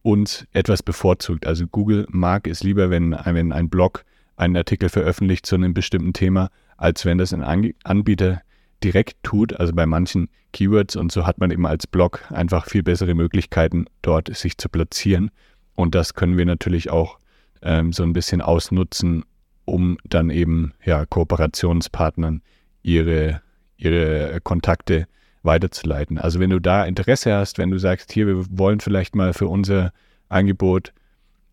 uns 0.00 0.46
etwas 0.52 0.82
bevorzugt. 0.82 1.46
Also 1.46 1.66
Google 1.66 2.06
mag 2.08 2.46
es 2.46 2.62
lieber, 2.62 2.88
wenn, 2.88 3.14
wenn 3.22 3.52
ein 3.52 3.68
Blog 3.68 4.02
einen 4.36 4.56
Artikel 4.56 4.88
veröffentlicht 4.88 5.44
zu 5.44 5.56
einem 5.56 5.74
bestimmten 5.74 6.14
Thema, 6.14 6.48
als 6.78 7.04
wenn 7.04 7.18
das 7.18 7.34
ein 7.34 7.74
Anbieter 7.84 8.40
direkt 8.82 9.22
tut, 9.22 9.60
also 9.60 9.74
bei 9.74 9.84
manchen 9.84 10.30
Keywords. 10.54 10.96
Und 10.96 11.12
so 11.12 11.26
hat 11.26 11.36
man 11.36 11.50
eben 11.50 11.66
als 11.66 11.86
Blog 11.86 12.24
einfach 12.30 12.64
viel 12.64 12.82
bessere 12.82 13.12
Möglichkeiten, 13.12 13.84
dort 14.00 14.34
sich 14.34 14.56
zu 14.56 14.70
platzieren. 14.70 15.30
Und 15.74 15.94
das 15.94 16.14
können 16.14 16.38
wir 16.38 16.46
natürlich 16.46 16.88
auch 16.88 17.18
ähm, 17.60 17.92
so 17.92 18.04
ein 18.04 18.14
bisschen 18.14 18.40
ausnutzen, 18.40 19.26
um 19.66 19.98
dann 20.04 20.30
eben 20.30 20.72
ja, 20.82 21.04
Kooperationspartnern 21.04 22.40
ihre 22.82 23.42
ihre 23.80 24.40
Kontakte 24.42 25.06
weiterzuleiten. 25.42 26.18
Also 26.18 26.38
wenn 26.40 26.50
du 26.50 26.60
da 26.60 26.84
Interesse 26.84 27.34
hast, 27.34 27.58
wenn 27.58 27.70
du 27.70 27.78
sagst, 27.78 28.12
hier, 28.12 28.26
wir 28.26 28.44
wollen 28.50 28.80
vielleicht 28.80 29.14
mal 29.14 29.32
für 29.32 29.48
unser 29.48 29.92
Angebot 30.28 30.92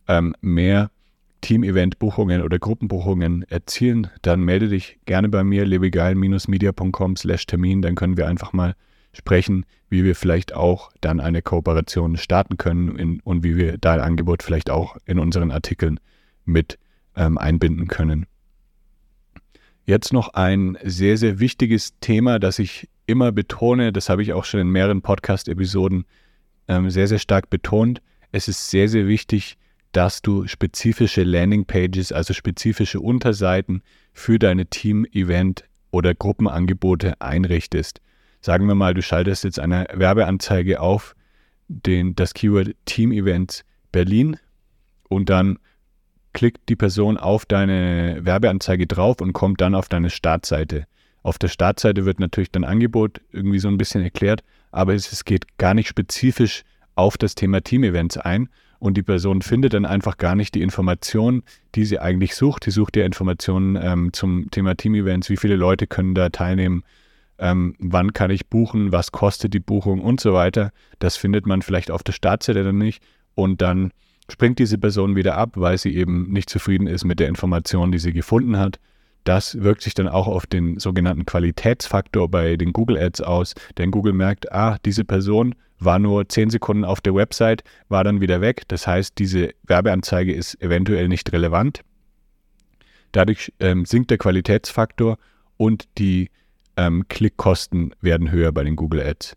ähm, 0.08 0.36
mehr 0.42 0.92
Team-Event-Buchungen 1.42 2.42
oder 2.42 2.60
Gruppenbuchungen 2.60 3.44
erzielen, 3.44 4.08
dann 4.22 4.42
melde 4.42 4.70
dich 4.70 5.00
gerne 5.06 5.30
bei 5.30 5.44
mir, 5.44 5.66
lebegeil-media.com 5.66 7.16
slash 7.16 7.46
Termin, 7.46 7.82
dann 7.82 7.96
können 7.96 8.18
wir 8.18 8.28
einfach 8.28 8.54
mal 8.54 8.76
sprechen, 9.14 9.66
wie 9.90 10.04
wir 10.04 10.16
vielleicht 10.16 10.54
auch 10.54 10.92
dann 11.02 11.20
eine 11.20 11.42
Kooperation 11.42 12.18
starten 12.18 12.58
können 12.58 12.98
in, 12.98 13.20
und 13.22 13.44
wie 13.44 13.56
wir 13.56 13.78
dein 13.78 14.00
Angebot 14.00 14.44
vielleicht 14.44 14.70
auch 14.70 14.98
in 15.06 15.20
unseren 15.20 15.52
Artikeln 15.52 16.00
mit 16.46 16.78
ähm, 17.16 17.38
einbinden 17.38 17.88
können. 17.88 18.26
Jetzt 19.88 20.12
noch 20.12 20.34
ein 20.34 20.78
sehr, 20.84 21.16
sehr 21.16 21.40
wichtiges 21.40 21.94
Thema, 22.02 22.40
das 22.40 22.60
ich 22.60 22.90
immer 23.06 23.32
betone, 23.32 23.94
das 23.94 24.10
habe 24.10 24.22
ich 24.22 24.34
auch 24.34 24.44
schon 24.44 24.60
in 24.60 24.68
mehreren 24.68 25.02
Podcast-Episoden 25.02 26.04
ähm, 26.68 26.90
sehr, 26.90 27.08
sehr 27.08 27.20
stark 27.20 27.50
betont. 27.50 28.02
Es 28.34 28.50
ist 28.50 28.70
sehr, 28.70 28.90
sehr 28.90 29.08
wichtig, 29.08 29.58
dass 29.94 30.22
du 30.22 30.46
spezifische 30.46 31.24
Landingpages, 31.24 32.12
also 32.12 32.34
spezifische 32.34 33.00
Unterseiten 33.00 33.82
für 34.12 34.38
deine 34.38 34.66
Team-Event 34.66 35.64
oder 35.92 36.14
Gruppenangebote 36.14 37.22
einrichtest. 37.22 38.02
Sagen 38.42 38.68
wir 38.68 38.76
mal, 38.76 38.94
du 38.94 39.02
schaltest 39.02 39.46
jetzt 39.46 39.58
eine 39.58 39.88
Werbeanzeige 39.94 40.82
auf 40.82 41.16
den, 41.70 42.14
das 42.14 42.34
Keyword 42.34 42.76
Team 42.84 43.14
Events 43.14 43.64
Berlin 43.94 44.38
und 45.08 45.30
dann 45.30 45.60
klickt 46.38 46.70
die 46.70 46.76
Person 46.76 47.18
auf 47.18 47.48
deine 47.48 48.20
Werbeanzeige 48.22 48.86
drauf 48.86 49.22
und 49.22 49.34
kommt 49.34 49.60
dann 49.60 49.74
auf 49.74 49.90
deine 49.90 50.12
Startseite. 50.12 50.86
Auf 51.24 51.40
der 51.40 51.48
Startseite 51.48 52.06
wird 52.06 52.20
natürlich 52.20 52.52
dein 52.52 52.64
Angebot 52.64 53.22
irgendwie 53.32 53.58
so 53.58 53.68
ein 53.68 53.80
bisschen 53.80 54.04
erklärt, 54.04 54.44
aber 54.72 54.94
es, 54.94 55.12
es 55.12 55.26
geht 55.26 55.58
gar 55.58 55.74
nicht 55.74 55.88
spezifisch 55.88 56.62
auf 56.94 57.18
das 57.18 57.34
Thema 57.34 57.62
Team-Events 57.62 58.18
ein 58.18 58.50
und 58.78 58.98
die 58.98 59.02
Person 59.02 59.42
findet 59.42 59.74
dann 59.74 59.88
einfach 59.88 60.18
gar 60.18 60.36
nicht 60.36 60.54
die 60.54 60.62
Informationen, 60.62 61.42
die 61.74 61.86
sie 61.86 61.98
eigentlich 61.98 62.36
sucht. 62.36 62.66
Sie 62.66 62.72
sucht 62.72 62.96
ja 62.98 63.04
Informationen 63.04 63.76
ähm, 63.76 64.14
zum 64.14 64.52
Thema 64.52 64.76
Team-Events, 64.76 65.32
wie 65.32 65.38
viele 65.38 65.56
Leute 65.56 65.88
können 65.88 66.14
da 66.14 66.30
teilnehmen, 66.30 66.84
ähm, 67.40 67.76
wann 67.80 68.14
kann 68.14 68.30
ich 68.30 68.46
buchen, 68.46 68.92
was 68.92 69.12
kostet 69.12 69.56
die 69.56 69.60
Buchung 69.60 70.02
und 70.02 70.20
so 70.20 70.34
weiter. 70.34 70.70
Das 71.00 71.18
findet 71.18 71.48
man 71.48 71.64
vielleicht 71.64 71.90
auf 71.90 72.04
der 72.04 72.14
Startseite 72.14 72.64
dann 72.64 72.78
nicht 72.78 73.02
und 73.34 73.60
dann 73.64 73.92
springt 74.30 74.60
diese 74.60 74.78
Person 74.78 75.16
wieder 75.16 75.36
ab, 75.36 75.52
weil 75.56 75.78
sie 75.78 75.96
eben 75.96 76.32
nicht 76.32 76.50
zufrieden 76.50 76.88
ist 76.88 77.06
mit 77.06 77.20
der 77.20 77.28
Information, 77.28 77.92
die 77.92 78.00
sie 78.00 78.14
gefunden 78.14 78.58
hat. 78.58 78.80
Das 79.24 79.62
wirkt 79.62 79.82
sich 79.82 79.94
dann 79.94 80.08
auch 80.08 80.28
auf 80.28 80.46
den 80.46 80.80
sogenannten 80.80 81.26
Qualitätsfaktor 81.26 82.30
bei 82.30 82.56
den 82.56 82.72
Google 82.72 82.98
Ads 82.98 83.22
aus, 83.22 83.56
denn 83.78 83.92
Google 83.92 84.14
merkt, 84.14 84.52
ah, 84.52 84.78
diese 84.86 85.04
Person 85.04 85.56
war 85.80 86.00
nur 86.00 86.28
10 86.28 86.50
Sekunden 86.50 86.86
auf 86.86 87.02
der 87.02 87.14
Website, 87.14 87.64
war 87.90 88.04
dann 88.04 88.22
wieder 88.22 88.42
weg. 88.42 88.64
Das 88.68 88.88
heißt, 88.88 89.18
diese 89.18 89.52
Werbeanzeige 89.64 90.34
ist 90.34 90.62
eventuell 90.62 91.08
nicht 91.08 91.32
relevant. 91.34 91.82
Dadurch 93.12 93.54
ähm, 93.60 93.86
sinkt 93.86 94.12
der 94.12 94.18
Qualitätsfaktor 94.18 95.18
und 95.58 95.86
die 95.98 96.30
ähm, 96.78 97.08
Klickkosten 97.08 97.94
werden 98.02 98.32
höher 98.32 98.52
bei 98.52 98.64
den 98.64 98.76
Google 98.76 99.02
Ads. 99.02 99.36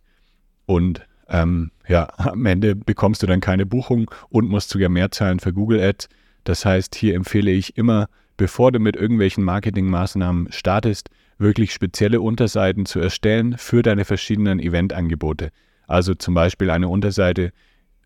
Und 0.66 1.04
ähm, 1.28 1.70
ja, 1.90 2.08
am 2.18 2.46
Ende 2.46 2.76
bekommst 2.76 3.20
du 3.22 3.26
dann 3.26 3.40
keine 3.40 3.66
Buchung 3.66 4.08
und 4.28 4.48
musst 4.48 4.70
sogar 4.70 4.88
mehr 4.88 5.10
zahlen 5.10 5.40
für 5.40 5.52
Google 5.52 5.82
Ads. 5.82 6.08
Das 6.44 6.64
heißt, 6.64 6.94
hier 6.94 7.16
empfehle 7.16 7.50
ich 7.50 7.76
immer, 7.76 8.08
bevor 8.36 8.70
du 8.70 8.78
mit 8.78 8.94
irgendwelchen 8.94 9.42
Marketingmaßnahmen 9.42 10.52
startest, 10.52 11.10
wirklich 11.38 11.72
spezielle 11.72 12.20
Unterseiten 12.20 12.86
zu 12.86 13.00
erstellen 13.00 13.58
für 13.58 13.82
deine 13.82 14.04
verschiedenen 14.04 14.60
Eventangebote. 14.60 15.50
Also 15.88 16.14
zum 16.14 16.34
Beispiel 16.34 16.70
eine 16.70 16.88
Unterseite 16.88 17.52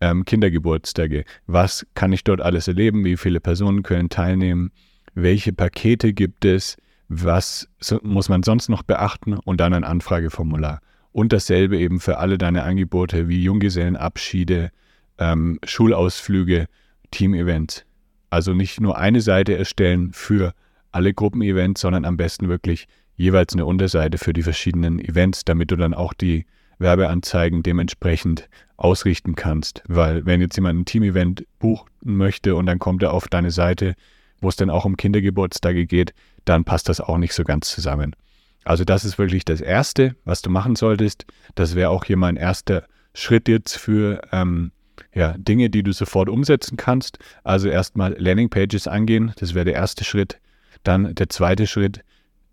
ähm, 0.01 0.25
Kindergeburtstage. 0.25 1.23
Was 1.45 1.85
kann 1.93 2.11
ich 2.11 2.23
dort 2.23 2.41
alles 2.41 2.67
erleben? 2.67 3.05
Wie 3.05 3.17
viele 3.17 3.39
Personen 3.39 3.83
können 3.83 4.09
teilnehmen? 4.09 4.71
Welche 5.13 5.53
Pakete 5.53 6.11
gibt 6.11 6.43
es? 6.43 6.75
Was 7.07 7.69
muss 8.01 8.29
man 8.29 8.41
sonst 8.41 8.67
noch 8.67 8.81
beachten? 8.81 9.33
Und 9.33 9.59
dann 9.59 9.75
ein 9.75 9.83
Anfrageformular. 9.83 10.81
Und 11.15 11.31
dasselbe 11.31 11.77
eben 11.79 12.01
für 12.01 12.17
alle 12.17 12.37
deine 12.37 12.63
Angebote 12.63 13.29
wie 13.29 13.41
Junggesellenabschiede, 13.41 14.69
ähm, 15.17 15.59
Schulausflüge, 15.63 16.65
Teamevents. 17.09 17.85
Also 18.29 18.53
nicht 18.53 18.81
nur 18.81 18.97
eine 18.97 19.21
Seite 19.21 19.57
erstellen 19.57 20.11
für 20.11 20.53
alle 20.91 21.13
Gruppenevents, 21.13 21.79
sondern 21.79 22.03
am 22.03 22.17
besten 22.17 22.49
wirklich 22.49 22.89
jeweils 23.15 23.53
eine 23.53 23.65
Unterseite 23.65 24.17
für 24.17 24.33
die 24.33 24.43
verschiedenen 24.43 24.99
Events, 24.99 25.45
damit 25.45 25.71
du 25.71 25.77
dann 25.77 25.93
auch 25.93 26.13
die 26.13 26.45
Werbeanzeigen 26.79 27.63
dementsprechend 27.63 28.49
ausrichten 28.75 29.35
kannst. 29.35 29.83
Weil 29.87 30.25
wenn 30.25 30.41
jetzt 30.41 30.57
jemand 30.57 30.81
ein 30.81 30.85
Team-Event 30.85 31.45
buchen 31.59 31.87
möchte 32.01 32.57
und 32.57 32.65
dann 32.65 32.79
kommt 32.79 33.03
er 33.03 33.13
auf 33.13 33.29
deine 33.29 33.51
Seite, 33.51 33.95
wo 34.41 34.49
es 34.49 34.57
dann 34.57 34.69
auch 34.69 34.83
um 34.83 34.97
Kindergeburtstage 34.97 35.85
geht, 35.85 36.13
dann 36.43 36.65
passt 36.65 36.89
das 36.89 36.99
auch 36.99 37.17
nicht 37.17 37.33
so 37.33 37.45
ganz 37.45 37.69
zusammen. 37.69 38.17
Also 38.65 38.83
das 38.83 39.05
ist 39.05 39.17
wirklich 39.17 39.45
das 39.45 39.61
Erste, 39.61 40.15
was 40.25 40.41
du 40.41 40.49
machen 40.49 40.75
solltest. 40.75 41.25
Das 41.53 41.75
wäre 41.75 41.91
auch 41.91 42.03
hier 42.03 42.17
mein 42.17 42.35
erster 42.35 42.85
Schritt 43.13 43.47
jetzt 43.47 43.77
für 43.77 44.21
ähm, 44.31 44.71
ja, 45.13 45.35
Dinge, 45.37 45.69
die 45.69 45.83
du 45.83 45.93
sofort 45.93 46.27
umsetzen 46.29 46.75
kannst. 46.75 47.19
Also 47.43 47.69
erstmal 47.69 48.15
Landingpages 48.19 48.87
angehen, 48.87 49.33
das 49.37 49.53
wäre 49.53 49.65
der 49.65 49.75
erste 49.75 50.03
Schritt. 50.03 50.39
Dann 50.83 51.15
der 51.15 51.29
zweite 51.29 51.67
Schritt, 51.67 52.01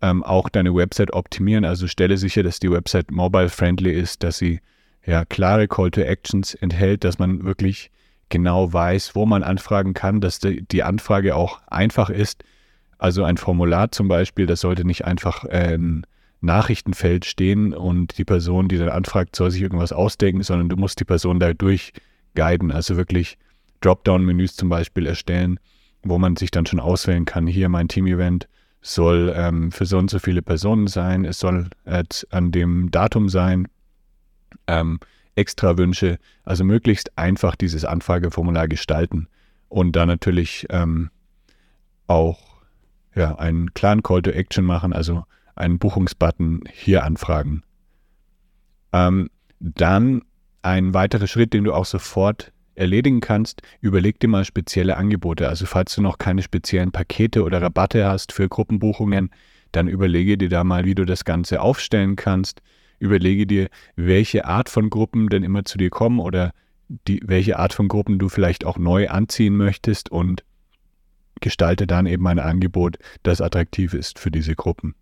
ähm, 0.01 0.23
auch 0.23 0.49
deine 0.49 0.75
Website 0.75 1.13
optimieren. 1.13 1.65
Also 1.65 1.87
stelle 1.87 2.17
sicher, 2.17 2.43
dass 2.43 2.59
die 2.59 2.71
Website 2.71 3.09
mobile-friendly 3.09 3.91
ist, 3.91 4.23
dass 4.23 4.37
sie 4.37 4.59
ja 5.05 5.25
klare 5.25 5.67
Call 5.67 5.91
to 5.91 6.01
Actions 6.01 6.53
enthält, 6.53 7.03
dass 7.03 7.19
man 7.19 7.43
wirklich 7.43 7.89
genau 8.29 8.71
weiß, 8.71 9.15
wo 9.15 9.25
man 9.25 9.43
anfragen 9.43 9.93
kann, 9.93 10.21
dass 10.21 10.39
die, 10.39 10.61
die 10.67 10.83
Anfrage 10.83 11.35
auch 11.35 11.61
einfach 11.67 12.09
ist, 12.09 12.43
also 13.03 13.25
ein 13.25 13.35
Formular 13.35 13.91
zum 13.91 14.07
Beispiel, 14.07 14.45
das 14.45 14.61
sollte 14.61 14.87
nicht 14.87 15.03
einfach 15.03 15.43
ein 15.43 16.07
Nachrichtenfeld 16.39 17.25
stehen 17.25 17.73
und 17.73 18.17
die 18.17 18.23
Person, 18.23 18.69
die 18.69 18.77
dann 18.77 18.87
anfragt, 18.87 19.35
soll 19.35 19.51
sich 19.51 19.61
irgendwas 19.61 19.91
ausdenken, 19.91 20.41
sondern 20.41 20.69
du 20.69 20.77
musst 20.77 21.01
die 21.01 21.03
Person 21.03 21.37
da 21.37 21.53
durchguiden. 21.53 22.71
Also 22.71 22.95
wirklich 22.95 23.37
Dropdown-Menüs 23.81 24.55
zum 24.55 24.69
Beispiel 24.69 25.05
erstellen, 25.05 25.59
wo 26.03 26.17
man 26.17 26.37
sich 26.37 26.49
dann 26.49 26.65
schon 26.65 26.79
auswählen 26.79 27.25
kann, 27.25 27.45
hier 27.45 27.67
mein 27.67 27.89
Team-Event 27.89 28.47
soll 28.81 29.33
ähm, 29.35 29.73
für 29.73 29.85
so 29.85 29.97
und 29.97 30.09
so 30.09 30.19
viele 30.19 30.41
Personen 30.41 30.87
sein, 30.87 31.25
es 31.25 31.39
soll 31.39 31.71
äh, 31.83 32.05
an 32.29 32.53
dem 32.53 32.89
Datum 32.89 33.27
sein, 33.27 33.67
ähm, 34.67 35.01
extra 35.35 35.77
Wünsche, 35.77 36.19
also 36.45 36.63
möglichst 36.63 37.17
einfach 37.17 37.57
dieses 37.57 37.83
Anfrageformular 37.83 38.69
gestalten 38.69 39.27
und 39.67 39.93
dann 39.97 40.07
natürlich 40.07 40.67
ähm, 40.69 41.09
auch 42.07 42.52
ja, 43.15 43.35
einen 43.35 43.73
klaren 43.73 44.03
Call 44.03 44.21
to 44.21 44.31
Action 44.31 44.65
machen, 44.65 44.93
also 44.93 45.23
einen 45.55 45.79
Buchungsbutton 45.79 46.63
hier 46.71 47.03
anfragen. 47.03 47.63
Ähm, 48.91 49.29
dann 49.59 50.23
ein 50.61 50.93
weiterer 50.93 51.27
Schritt, 51.27 51.53
den 51.53 51.63
du 51.63 51.73
auch 51.73 51.85
sofort 51.85 52.51
erledigen 52.75 53.21
kannst, 53.21 53.61
überleg 53.81 54.19
dir 54.19 54.27
mal 54.27 54.45
spezielle 54.45 54.97
Angebote. 54.97 55.47
Also 55.47 55.65
falls 55.65 55.93
du 55.95 56.01
noch 56.01 56.17
keine 56.17 56.41
speziellen 56.41 56.91
Pakete 56.91 57.43
oder 57.43 57.61
Rabatte 57.61 58.05
hast 58.05 58.31
für 58.31 58.49
Gruppenbuchungen, 58.49 59.29
dann 59.71 59.87
überlege 59.87 60.37
dir 60.37 60.49
da 60.49 60.63
mal, 60.63 60.85
wie 60.85 60.95
du 60.95 61.05
das 61.05 61.25
Ganze 61.25 61.61
aufstellen 61.61 62.15
kannst. 62.15 62.61
Überlege 62.99 63.45
dir, 63.45 63.69
welche 63.95 64.45
Art 64.45 64.69
von 64.69 64.89
Gruppen 64.89 65.29
denn 65.29 65.43
immer 65.43 65.65
zu 65.65 65.77
dir 65.77 65.89
kommen 65.89 66.19
oder 66.19 66.51
die, 67.07 67.21
welche 67.25 67.59
Art 67.59 67.73
von 67.73 67.87
Gruppen 67.87 68.19
du 68.19 68.29
vielleicht 68.29 68.65
auch 68.65 68.77
neu 68.77 69.09
anziehen 69.09 69.55
möchtest 69.55 70.11
und 70.11 70.43
gestalte 71.43 71.85
dann 71.85 72.07
eben 72.07 72.25
ein 72.25 72.39
Angebot, 72.39 72.97
das 73.21 73.41
attraktiv 73.41 73.93
ist 73.93 74.17
für 74.17 74.31
diese 74.31 74.55
Gruppen. 74.55 74.95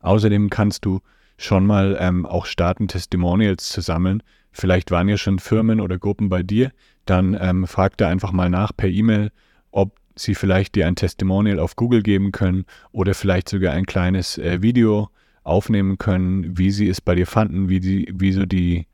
Außerdem 0.00 0.50
kannst 0.50 0.84
du 0.84 1.00
schon 1.36 1.66
mal 1.66 1.96
ähm, 2.00 2.26
auch 2.26 2.46
starten, 2.46 2.88
Testimonials 2.88 3.68
zu 3.68 3.82
sammeln. 3.82 4.22
Vielleicht 4.50 4.90
waren 4.90 5.08
ja 5.08 5.16
schon 5.16 5.38
Firmen 5.38 5.80
oder 5.80 5.98
Gruppen 5.98 6.28
bei 6.28 6.42
dir, 6.42 6.72
dann 7.06 7.36
ähm, 7.38 7.66
frag 7.66 7.96
da 7.98 8.08
einfach 8.08 8.32
mal 8.32 8.50
nach 8.50 8.72
per 8.76 8.88
E-Mail, 8.88 9.30
ob 9.70 9.96
sie 10.16 10.34
vielleicht 10.34 10.74
dir 10.74 10.86
ein 10.86 10.96
Testimonial 10.96 11.58
auf 11.58 11.76
Google 11.76 12.02
geben 12.02 12.32
können 12.32 12.64
oder 12.90 13.14
vielleicht 13.14 13.48
sogar 13.48 13.74
ein 13.74 13.86
kleines 13.86 14.38
äh, 14.38 14.62
Video 14.62 15.10
aufnehmen 15.42 15.98
können, 15.98 16.58
wie 16.58 16.70
sie 16.70 16.88
es 16.88 17.00
bei 17.00 17.14
dir 17.14 17.26
fanden, 17.26 17.68
wie, 17.68 17.80
die, 17.80 18.12
wie 18.14 18.32
so 18.32 18.46
die, 18.46 18.86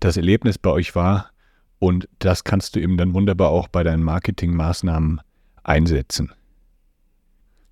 das 0.00 0.16
Erlebnis 0.16 0.58
bei 0.58 0.70
euch 0.70 0.94
war. 0.94 1.30
Und 1.84 2.08
das 2.18 2.44
kannst 2.44 2.74
du 2.74 2.80
eben 2.80 2.96
dann 2.96 3.12
wunderbar 3.12 3.50
auch 3.50 3.68
bei 3.68 3.82
deinen 3.82 4.02
Marketingmaßnahmen 4.02 5.20
einsetzen. 5.64 6.32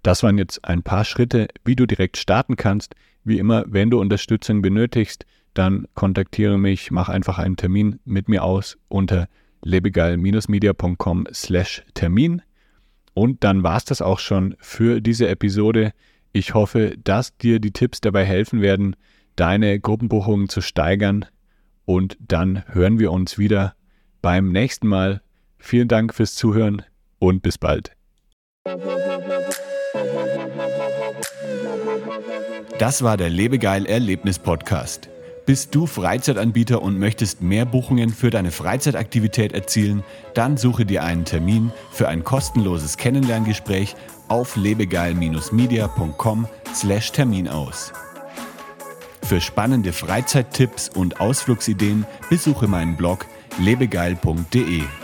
Das 0.02 0.22
waren 0.22 0.36
jetzt 0.36 0.66
ein 0.66 0.82
paar 0.82 1.06
Schritte, 1.06 1.48
wie 1.64 1.76
du 1.76 1.86
direkt 1.86 2.18
starten 2.18 2.56
kannst. 2.56 2.94
Wie 3.24 3.38
immer, 3.38 3.64
wenn 3.68 3.88
du 3.88 3.98
Unterstützung 3.98 4.60
benötigst, 4.60 5.24
dann 5.54 5.88
kontaktiere 5.94 6.58
mich, 6.58 6.90
mach 6.90 7.08
einfach 7.08 7.38
einen 7.38 7.56
Termin 7.56 8.00
mit 8.04 8.28
mir 8.28 8.44
aus 8.44 8.76
unter 8.88 9.30
lebegeil-media.com 9.62 11.28
slash 11.32 11.82
Termin. 11.94 12.42
Und 13.14 13.42
dann 13.44 13.62
war 13.62 13.78
es 13.78 13.86
das 13.86 14.02
auch 14.02 14.18
schon 14.18 14.56
für 14.58 15.00
diese 15.00 15.26
Episode. 15.26 15.92
Ich 16.32 16.52
hoffe, 16.52 16.98
dass 17.02 17.34
dir 17.38 17.60
die 17.60 17.72
Tipps 17.72 18.02
dabei 18.02 18.26
helfen 18.26 18.60
werden, 18.60 18.94
deine 19.36 19.80
Gruppenbuchungen 19.80 20.50
zu 20.50 20.60
steigern. 20.60 21.24
Und 21.86 22.18
dann 22.20 22.62
hören 22.66 22.98
wir 22.98 23.10
uns 23.10 23.38
wieder 23.38 23.74
beim 24.22 24.52
nächsten 24.52 24.86
Mal. 24.86 25.20
Vielen 25.58 25.88
Dank 25.88 26.14
fürs 26.14 26.36
Zuhören 26.36 26.82
und 27.18 27.42
bis 27.42 27.58
bald. 27.58 27.96
Das 32.78 33.02
war 33.02 33.16
der 33.16 33.28
Lebegeil 33.28 33.84
Erlebnis 33.86 34.38
Podcast. 34.38 35.08
Bist 35.44 35.74
du 35.74 35.86
Freizeitanbieter 35.86 36.80
und 36.82 37.00
möchtest 37.00 37.42
mehr 37.42 37.64
Buchungen 37.64 38.10
für 38.10 38.30
deine 38.30 38.52
Freizeitaktivität 38.52 39.52
erzielen? 39.52 40.04
Dann 40.34 40.56
suche 40.56 40.86
dir 40.86 41.02
einen 41.02 41.24
Termin 41.24 41.72
für 41.90 42.06
ein 42.08 42.22
kostenloses 42.22 42.96
Kennenlerngespräch 42.96 43.96
auf 44.28 44.54
lebegeil-media.com/termin 44.54 47.48
aus. 47.48 47.92
Für 49.24 49.40
spannende 49.40 49.92
Freizeittipps 49.92 50.88
und 50.88 51.20
Ausflugsideen 51.20 52.06
besuche 52.30 52.68
meinen 52.68 52.96
Blog 52.96 53.26
lebegeil.de. 53.58 55.01